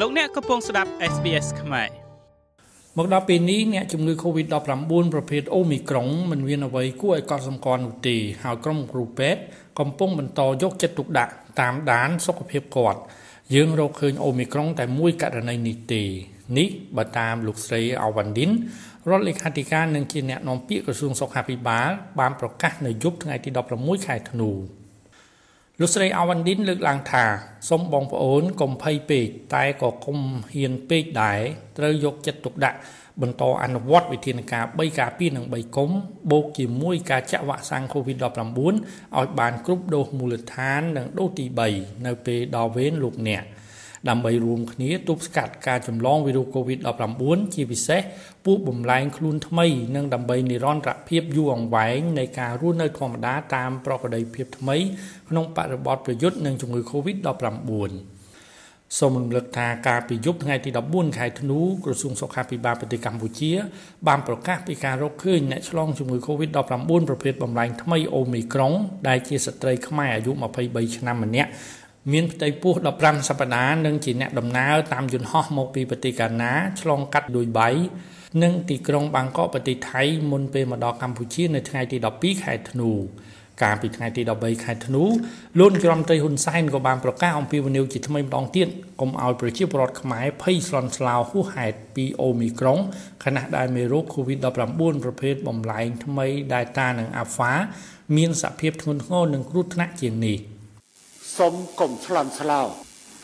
[0.00, 1.88] លោកអ្នកកំពុងស្ដាប់ SBS ខ្មែរ
[2.96, 9.40] មកដល់ពេលនេះអ្នកជំងឺ Covid-19 ប្រភេទ Omicron មិនមានអ្វីគួរឲ្យកត់សម្គាល់នោះទេហើយក្រុមគ្រូពេទ្យ
[9.78, 13.00] កំពុងបន្តយកចិត្តទុកដាក់តាមដានសុខភាពគាត់
[13.54, 16.02] យើងរកឃើញ Omicron តែមួយករណីនេះទេ
[16.58, 18.50] នេះបើតាមលោកស្រីអាវ៉ាន់ឌិន
[19.08, 21.88] រដ្ឋលេខាធិការនិងជាអ្នកនាំពាក្យក្រសួងសុខាភិបាល
[22.20, 24.52] បានប្រកាសនៅយប់ថ្ងៃទី16ខែធ្នូ
[25.80, 27.24] លោកស្រីអាវ៉ាន់ឌិនលើកឡើងថា
[27.68, 30.18] សូមបងប្អូនកុំភ័យពេកតែក៏កុំ
[30.52, 31.40] ហ៊ានពេកដែរ
[31.78, 32.78] ត្រូវយកចិត្តទុកដាក់
[33.22, 35.90] បន្តអនុវត្តវិធានការ3ការពារនិង3គុំ
[36.30, 43.42] បូកជាមួយការចាក់វ៉ាក់សាំង COVID-19 ឲ្យបានគ្រប់ដូសមូលដ្ឋាននិងដូសទី3នៅពេលដល់វេនលោកអ្នក។
[44.08, 48.00] ដើម្បីរួមគ្នាទប់ស្កាត់ការចម្លងវីរុស COVID-19 ជាពិសេស
[48.44, 54.76] ពូជបំលែងខ្លួនថ្មីនិងដើម្បីនិរន្តរភាពយូរអង្វែងនៃការរស់នៅធម្មតាតាមប្រក្រតីភាពថ្មី
[55.28, 58.14] ក្នុងបរិបទប្រយុទ្ធនឹងជំងឺ COVID-19
[58.98, 63.52] សូមរំលឹកថាការពីយប់ថ្ងៃទី14ខែធ្នូក្រសួងសុខាភិបាលប្រទេសកម្ពុជា
[64.06, 68.72] បានប្រកាសពីការរកឃើញអ្នកឆ្លងជំងឺ Covid-19 ប្រភេទបំលែងថ្មីអូមីក្រុង
[69.08, 70.32] ដែលជាស្ត្រីខ្មែរអាយុ
[70.64, 71.50] 23ឆ្នាំម្នាក់
[72.12, 77.68] មានផ្ទៃពោះ15សប្តាហ៍និងជាអ្នកដំណើរតាមយន្តហោះមកពីប្រទេសកាណាឆ្លងកាត់ឌុយបៃ
[78.42, 82.90] និងទីក្រុងបាងកកប្រទេសថៃមុនពេលមកដល់កម្ពុជានៅថ្ងៃទី12ខែធ្នូ
[83.62, 85.02] កាលពីថ្ងៃទី13ខែធ្នូ
[85.58, 88.68] លោកនាយរដ្ឋមន្ត្រីហ៊ុនសែនក៏បានប្រកាសអំពីវិនិយោគជាថ្មីម្ដងទៀត
[89.00, 92.78] កុំឲ្យប្រជាពលរដ្ឋខ្មែរភ័យស្លន់ស្លោហួសហេតុពីអូមីក្រុង
[93.24, 97.52] ខណៈដែលមេរោគ COVID-19 ប្រភេទបំលែងថ្មី Delta និង Alpha
[98.16, 100.38] មានសភាពធ្ងន់ធ្ងរនិងគ្រោះថ្នាក់ជាងនេះ។
[101.38, 102.60] សុំកុំឆ្លន់ឆ្លោ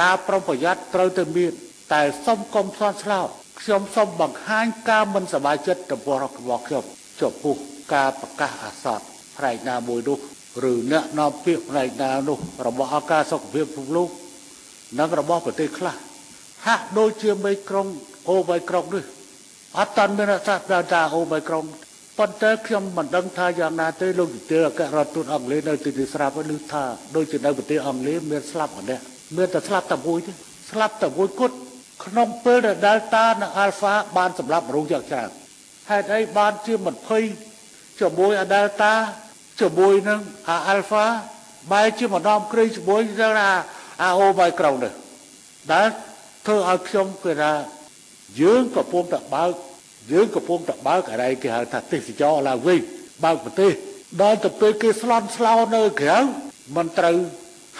[0.00, 1.52] ការប្រុងប្រយ័ត្នត្រូវតែមាន
[1.92, 3.20] តែសុំកុំឆ្លន់ឆ្លោ
[3.60, 6.84] ខ្ញុំសូមបង្ហាញការមិនសប្បាយចិត្តចំពោះរបស់ខ្ញុំ
[7.20, 7.54] ចំពោះ
[7.94, 9.04] ការប្រកាសអាសន្ន
[9.36, 10.18] ផ្នែកណាមួយនោះ
[10.70, 14.08] ឬអ្នកនាំពាក្យផ្នែកណានោះរបស់អង្គការសុខភាពពិភពលោក
[14.98, 15.94] និងរបស់ប្រទេសខ្លះ
[16.66, 17.86] ហាក់ដូចជាមេក្រុង
[18.28, 19.04] អូបៃក្រុងនេះ
[19.78, 21.64] អត់តាន់មានសាស្ត្រាចារ្យអូបៃក្រុង
[22.18, 26.84] ប៉ុន្តែខ្ញុំមិនដឹងថាយ៉ាងណាទេលោកនាយកអគ្គរដ្ឋទូតអង់គ្លេសនៅទីនេះស្រាប់ឮថា
[27.16, 29.02] ដូចជានៅប្រទេសអង់គ្លេសមានស្លាប់ម្នាក់
[29.36, 30.32] មានតែស្លាប់តែមួយទេ
[30.70, 31.56] ស្លាប់តែមួយគត់
[32.04, 35.30] ក្នុងពេលដែល Delta និង Alpha បានសម្លាប់មនុស្សយ៉ាងច្រើន
[35.90, 37.22] ហេតុអីបានជាមិនភ័យ
[38.00, 38.92] ជាមួយអា Delta
[39.60, 41.04] ជាមួយនឹងអា Alpha
[41.72, 43.52] បែរជាម្ដងគ្រីជាមួយនឹងអា
[44.02, 44.92] អា Omicron នេះ
[45.72, 45.88] ដែល
[46.46, 47.52] ធ្វើឲ្យខ្ញុំគេថា
[48.40, 49.52] យើងកំពុងតែបើក
[50.12, 52.80] យើងកំពុងតែបើកអីគេហៅថាទេសចរឡើងវិញ
[53.24, 53.72] បើកប្រទេស
[54.22, 56.18] ដល់ទៅពេលគេស្លន់ស្លោនៅក្រៅ
[56.76, 57.16] មិនត្រូវ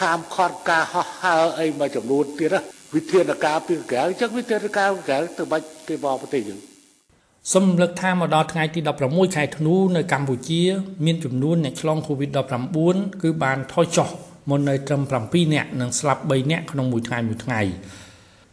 [0.00, 2.60] ហាមឃាត់ការហោះហើរអីមួយចំនួនទៀតណា
[2.94, 6.60] វិធានការពីក្រៅអញ្ចឹងវិធានការក្រៅទៅបាច់គេបកប្រទេសយើង
[7.54, 10.62] សំលឹកថាមកដល់ថ្ងៃទី16ខែធ្នូនៅកម្ពុជា
[11.04, 14.08] មានចំនួនអ្នកឆ្លង COVID-19 គឺបានថយចុះ
[14.50, 17.60] មកនៅត្រឹម7នាក់និងស្លាប់3នាក់ក្នុងមួយថ្ងៃមួយថ្ងៃ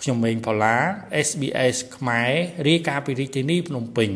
[0.00, 0.76] ខ្ញុំម៉េងផល្លា
[1.26, 2.30] SBS ខ្មែរ
[2.68, 4.10] រាយការណ៍ពីរាជធានីភ្នំពេញ